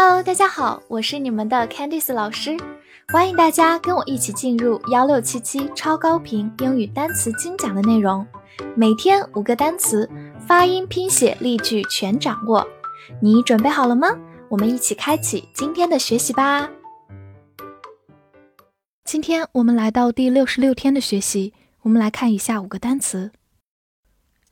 [0.00, 2.56] Hello，大家好，我是你们的 Candice 老师，
[3.08, 8.24] 欢迎大家跟我一起进入幺六七七超高频英语单词精讲的内容，
[8.76, 10.08] 每天五个单词，
[10.46, 12.64] 发音、拼写、例句全掌握，
[13.20, 14.16] 你准备好了吗？
[14.48, 16.70] 我们一起开启今天的学习吧。
[19.02, 21.52] 今天我们来到第六十六天的学习，
[21.82, 23.32] 我们来看一下五个单词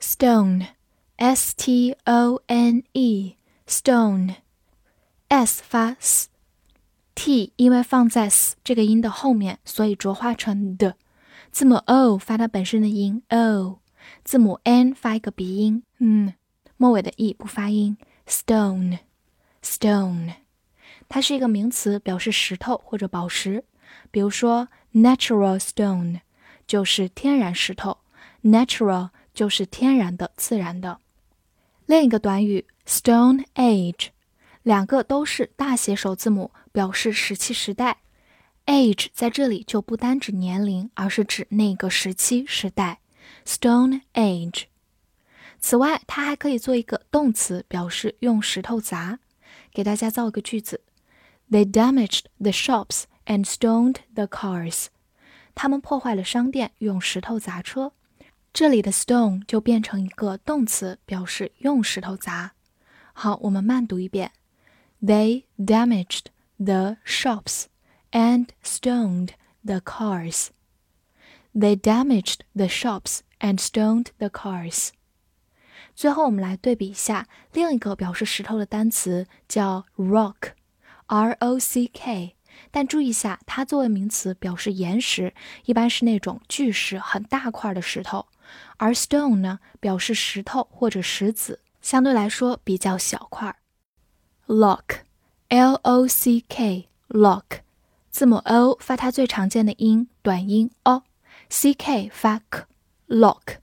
[0.01, 4.35] ：stone，s t o n e，stone。
[5.29, 10.97] S 发 s，t 因为放在 s 这个音的后面，所以浊化成的。
[11.51, 13.81] 字母 o 发它本身的音 o，
[14.25, 16.35] 字母 n 发一个鼻音，嗯，
[16.77, 17.97] 末尾的 e 不发音。
[18.27, 20.35] stone，stone，
[21.09, 23.65] 它是一个名词，表示石头或者宝石。
[24.11, 26.21] 比如说 natural stone
[26.67, 27.99] 就是天然石头
[28.43, 30.99] ，natural 就是天然的、自然的。
[31.87, 34.09] 另一个短语 stone age。
[34.67, 37.99] 两个都是大写首字母，表示石器时代。
[38.65, 42.99] age 在这里就不单指年龄，而是指那个时期时代。
[43.45, 44.65] Stone age。
[45.61, 49.21] 此外，它还可以做一个动词，表示用石头砸。
[49.73, 50.81] 给大家造个句子
[51.49, 54.87] ：They damaged the shops and stoned the cars。
[55.55, 57.93] 他们破坏了商店，用石头砸车。
[58.53, 62.55] 这里的 stone 就变成一个动词，表示用石头砸。
[63.13, 64.33] 好，我们慢读一遍。
[65.04, 66.26] They damaged
[66.58, 67.66] the shops
[68.12, 69.30] and stoned
[69.66, 70.50] the cars.
[71.54, 74.92] They damaged the shops and stoned the cars.
[75.96, 82.36] 最后，我们来对比一下另一个表示石头的单词，叫 rock，r o c k。
[82.70, 85.34] 但注意一下，它作为名词表示岩石，
[85.66, 88.28] 一般是那种巨石、很大块的石头；
[88.78, 93.58] 而 stone 呢，表示石头或者石子，相对来说比较小块。
[94.47, 97.43] Lock，l o c k，lock，
[98.11, 103.57] 字母 o 发它最常见的音短音 o，c k 发 k，lock，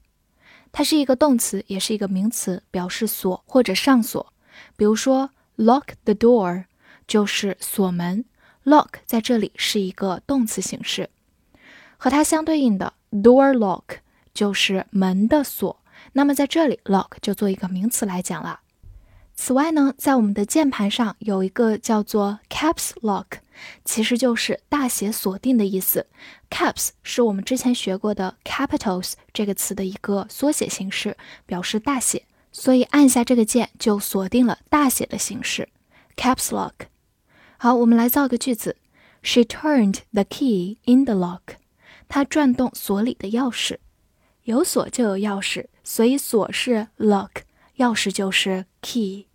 [0.72, 4.32] 它是一个动词，也是一个名词，表示锁或者上锁。
[4.76, 6.64] 比如说 lock the door
[7.06, 8.26] 就是锁门
[8.64, 11.08] ，lock 在这里是一个动词形式。
[11.96, 14.00] 和它相对应的 door lock
[14.34, 15.80] 就是门的锁，
[16.12, 18.60] 那么在这里 lock 就做一个名词来讲了。
[19.36, 23.38] 此外呢，在我们的键盘上有一个叫做 Caps Lock，
[23.84, 26.06] 其实就是大写锁定的意思。
[26.48, 35.68] Caps 是我们之前学过的 capitals 这个词的一个缩写形式，表示大写，所以按下这个键就锁定了大写的形式。
[36.16, 36.86] Caps Lock。
[37.56, 38.76] 好，我们来造个句子
[39.22, 41.56] ：She turned the key in the lock。
[42.08, 43.78] 她转动锁里的钥匙。
[44.44, 47.30] 有锁就有钥匙，所以锁是 lock。
[47.78, 49.27] 钥匙就是 key。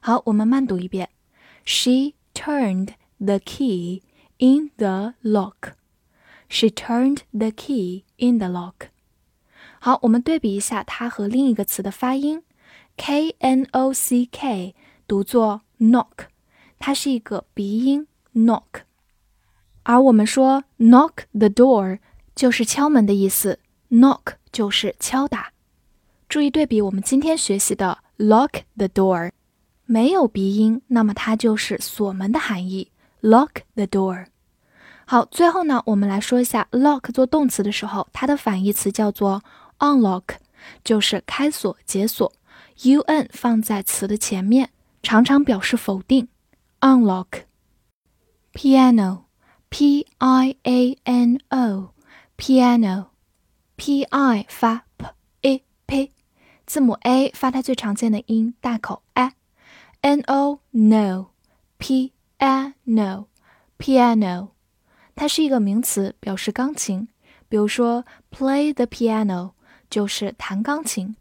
[0.00, 1.10] 好，我们慢读一遍。
[1.64, 4.02] She turned the key
[4.38, 5.72] in the lock.
[6.48, 8.88] She turned the key in the lock.
[9.80, 12.42] 好，我们对比一下它和另一个词的发音，
[12.96, 14.74] k n o c k
[15.06, 16.26] 读作 knock，
[16.78, 18.82] 它是一个鼻音 knock。
[19.82, 21.98] 而我们说 knock the door
[22.34, 25.52] 就是敲门的意思，knock 就是敲打。
[26.28, 29.31] 注意对比我们今天学习的 lock the door，
[29.85, 32.91] 没有鼻音，那么它就是锁门的含义。
[33.21, 34.25] lock the door。
[35.05, 39.43] 好，最后呢，我们来说一下 lock 做动词的时候，它的反义词叫做
[39.79, 40.35] unlock，
[40.83, 42.31] 就是开锁、解锁。
[42.77, 44.69] un 放在词的前面，
[45.03, 46.27] 常常表示否定。
[46.81, 47.43] unlock。
[48.53, 52.93] piano，p i a n o，piano，p
[54.03, 55.07] i 发 p
[55.41, 56.11] i p。
[56.73, 63.27] 字母 a 发它最常见的音大口 a，n o no，p a no
[63.77, 64.47] piano，
[65.13, 67.07] 它是一个名词，表示钢琴。
[67.47, 69.51] 比如说 play the piano
[69.87, 71.15] 就是弹钢琴。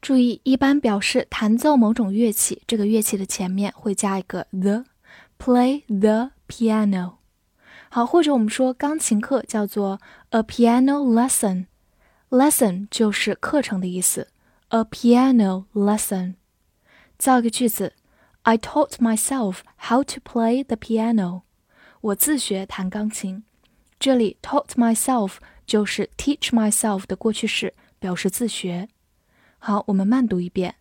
[0.00, 7.16] 注意，一般表示弹奏某种乐器，这个乐器的前面会加一个 the，play the piano。
[7.90, 10.00] 好，或者我们说钢琴课叫做
[10.30, 11.04] a piano
[12.30, 14.28] lesson，lesson 就是课程的意思。
[14.69, 16.35] a piano lesson。
[17.17, 17.93] 造个句子：
[18.43, 21.43] I taught myself how to play the piano。
[22.01, 23.43] 我自学弹钢琴。
[23.99, 25.35] 这里 taught myself
[25.65, 28.89] 就是 teach myself 的过去式，表示自学。
[29.59, 30.75] 好，我们慢读一遍：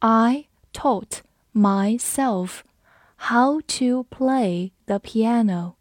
[0.00, 1.20] I taught
[1.54, 2.60] myself
[3.28, 5.76] how to play the piano.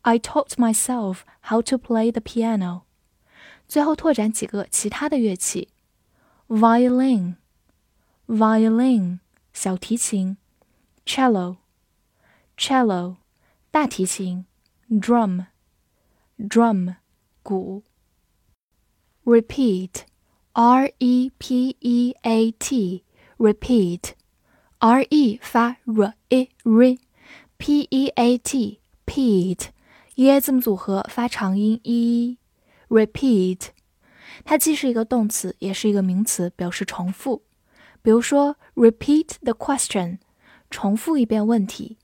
[0.00, 2.82] I taught myself how to play the piano.
[3.68, 5.68] 最后拓展几个其他的乐器
[6.48, 7.36] violin,
[8.26, 9.20] violin
[9.52, 10.36] 小提琴，
[11.04, 11.58] cello,
[12.56, 13.18] cello，
[13.70, 14.44] 大提琴；
[14.90, 16.96] drum，drum，
[17.42, 17.84] 鼓。
[19.24, 29.68] repeat，r e p e a t，repeat，r e 发 r e r，p e a t，peat，
[30.16, 33.68] 耶字母组合发长音 e，repeat，
[34.43, 37.43] 它既是一个动词，也是一个名词，表示重复。
[38.01, 40.19] 比如说，repeat the question，
[40.69, 41.97] 重复一遍问题。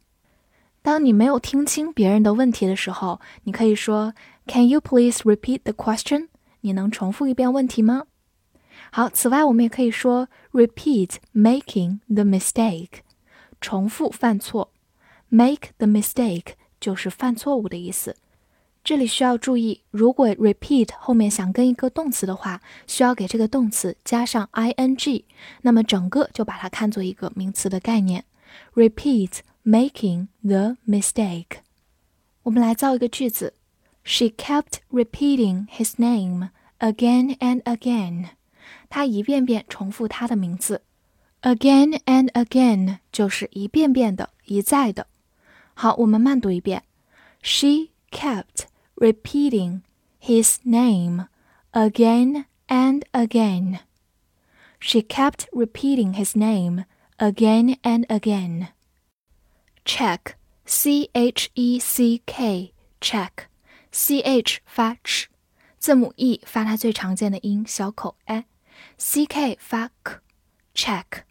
[0.82, 4.14] 当你没有听清别人的问题的时候，你可以说
[4.48, 6.28] ，Can you please repeat the question？
[6.62, 8.04] 你能重复一遍问题吗？
[8.92, 13.00] 好，此外我们也可以说 repeat making the mistake，
[13.62, 14.72] 重复犯错。
[15.30, 18.16] make the mistake 就是犯错误的意思。
[18.84, 25.24] 这里需要注意，如果 repeat 后面想跟一个动词的话，需要给这个动词加上 ing，
[25.62, 28.26] 那么整个就把它看作一个名词的概念。
[28.76, 31.60] repeat making the mistake。
[32.44, 33.54] 我们来造一个句子。
[34.04, 38.32] She kept repeating his name again and again.
[38.90, 40.82] 她一遍遍重复他的名字。
[41.42, 45.08] Again and again 就是一遍遍的、一再的。
[45.74, 46.84] 好，我们慢读一遍。
[47.42, 48.66] She kept
[48.97, 49.83] repeating
[50.21, 51.27] his name
[51.73, 53.81] again and again.
[54.81, 56.85] She kept repeating his name
[57.19, 58.69] again and again.
[59.85, 63.49] Check, C H E C K, check.
[63.91, 65.25] c h 发 ch，
[65.79, 71.23] 字母 e 发它最常见的音小口 a，c k 发 k，check，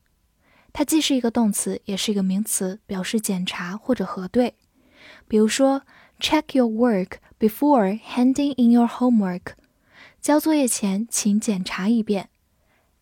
[0.74, 4.56] 它既是一个动词，也是一个名词，表示检查或者核对。
[5.28, 5.84] 比如说，
[6.20, 9.54] check your work before handing in your homework，
[10.22, 12.30] 交作业前请检查一遍。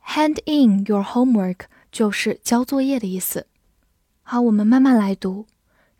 [0.08, 3.48] hand in your homework 就是交作业的意思。
[4.24, 5.46] 好，我们慢慢来读，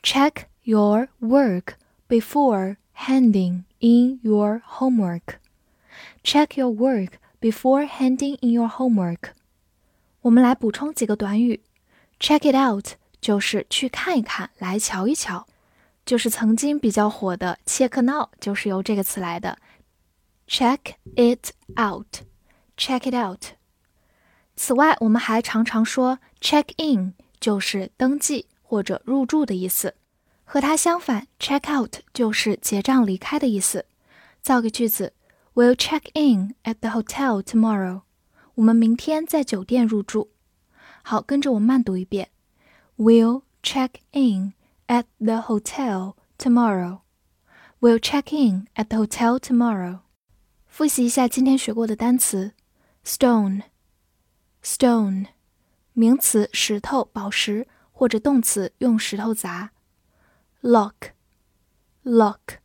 [0.02, 1.74] check your work
[2.08, 5.36] before。handing in your homework.
[6.24, 9.32] Check your work before handing in your homework.
[10.22, 11.60] 我们来补充几个短语。
[12.22, 15.46] Check it out 就是去看一看，来瞧一瞧，
[16.05, 19.59] 就是曾经比较火的切克闹，就是由这个词来的。
[20.49, 23.45] Check it out，check it out。
[24.57, 29.95] 此外，我们还常常说 check in，就是登记或者入住的意思。
[30.45, 33.87] 和它相反，check out 就是结账离开的意思。
[34.43, 35.13] 造个句子
[35.55, 38.03] ：We'll check in at the hotel tomorrow。
[38.57, 40.31] 我们明天在酒店入住。
[41.03, 42.31] 好，跟着我慢读一遍
[42.97, 44.55] ：We'll check in
[44.90, 50.00] at the hotel tomorrow。We'll check in at the hotel tomorrow。
[50.68, 52.54] 复习一下今天学过的单词：
[53.04, 55.28] stone，stone，
[55.94, 59.72] 名词石头、宝石，或者动词用石头砸。
[60.62, 61.12] lock
[62.04, 62.58] lock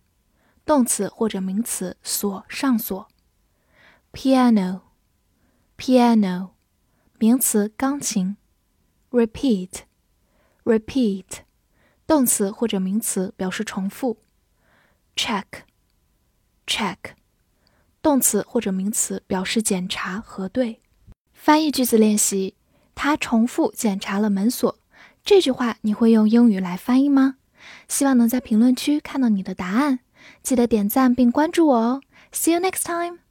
[0.65, 3.09] 动词或者名词锁上锁。
[4.13, 4.81] piano
[5.77, 6.51] piano
[7.19, 8.37] 名词钢琴。
[9.11, 9.83] repeat
[10.65, 11.41] repeat
[12.08, 14.18] 动词或者名词表示重复。
[15.16, 15.46] check
[16.68, 16.98] check
[18.02, 20.80] 动词或者名词表示检查核对。
[21.34, 22.56] 翻译句子练习：
[22.94, 24.78] 他重复检查了门锁。
[25.24, 27.38] 这句话你会用英语来翻译吗？
[27.88, 30.00] 希望能在评论区看到你的答案，
[30.44, 32.02] 记得点赞并关注我哦。
[32.32, 33.25] See you next time.